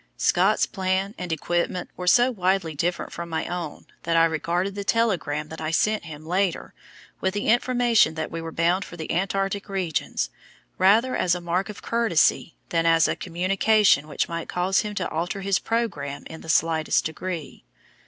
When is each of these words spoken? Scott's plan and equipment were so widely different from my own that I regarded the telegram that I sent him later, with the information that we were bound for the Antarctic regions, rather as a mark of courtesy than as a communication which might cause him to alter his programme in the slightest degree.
Scott's 0.17 0.65
plan 0.65 1.13
and 1.19 1.31
equipment 1.31 1.91
were 1.95 2.07
so 2.07 2.31
widely 2.31 2.73
different 2.73 3.13
from 3.13 3.29
my 3.29 3.45
own 3.45 3.85
that 4.01 4.17
I 4.17 4.25
regarded 4.25 4.73
the 4.73 4.83
telegram 4.83 5.49
that 5.49 5.61
I 5.61 5.69
sent 5.69 6.05
him 6.05 6.25
later, 6.25 6.73
with 7.19 7.35
the 7.35 7.49
information 7.49 8.15
that 8.15 8.31
we 8.31 8.41
were 8.41 8.51
bound 8.51 8.83
for 8.83 8.97
the 8.97 9.11
Antarctic 9.11 9.69
regions, 9.69 10.31
rather 10.79 11.15
as 11.15 11.35
a 11.35 11.39
mark 11.39 11.69
of 11.69 11.83
courtesy 11.83 12.55
than 12.69 12.87
as 12.87 13.07
a 13.07 13.15
communication 13.15 14.07
which 14.07 14.27
might 14.27 14.49
cause 14.49 14.79
him 14.79 14.95
to 14.95 15.07
alter 15.09 15.41
his 15.41 15.59
programme 15.59 16.23
in 16.25 16.41
the 16.41 16.49
slightest 16.49 17.05
degree. 17.05 17.63